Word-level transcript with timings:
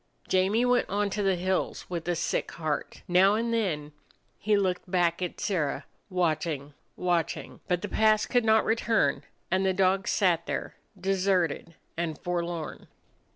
Jamie 0.27 0.65
went 0.65 0.89
on 0.89 1.11
to 1.11 1.21
the 1.21 1.35
hills 1.35 1.87
with 1.87 2.07
a 2.07 2.15
sick 2.15 2.53
heart. 2.53 3.03
Now 3.07 3.35
and 3.35 3.53
then 3.53 3.91
he 4.39 4.57
looked 4.57 4.89
back 4.89 5.21
at 5.21 5.39
Sirrah, 5.39 5.85
watching, 6.09 6.73
watching. 6.95 7.59
But 7.67 7.83
the 7.83 7.87
past 7.87 8.27
could 8.31 8.43
not 8.43 8.65
return, 8.65 9.21
and 9.51 9.63
the 9.63 9.73
dog 9.75 10.07
sat 10.07 10.47
there, 10.47 10.73
deserted 10.99 11.75
and 11.95 12.17
forlorn. 12.17 12.87